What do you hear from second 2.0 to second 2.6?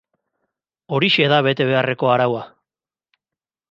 araua.